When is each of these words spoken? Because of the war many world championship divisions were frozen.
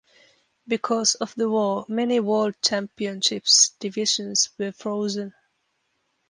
Because 0.67 1.13
of 1.13 1.35
the 1.35 1.47
war 1.47 1.85
many 1.87 2.19
world 2.19 2.55
championship 2.63 3.45
divisions 3.79 4.49
were 4.57 4.71
frozen. 4.71 5.35